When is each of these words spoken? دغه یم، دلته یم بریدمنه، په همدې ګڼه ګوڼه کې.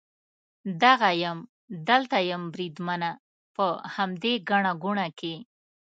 دغه 0.83 1.09
یم، 1.23 1.39
دلته 1.89 2.17
یم 2.29 2.43
بریدمنه، 2.53 3.11
په 3.55 3.65
همدې 3.95 4.33
ګڼه 4.49 4.71
ګوڼه 4.83 5.07
کې. 5.19 5.35